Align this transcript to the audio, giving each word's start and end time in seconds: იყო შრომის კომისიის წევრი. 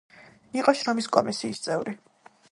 იყო 0.59 0.73
შრომის 0.79 1.09
კომისიის 1.17 1.61
წევრი. 1.67 1.95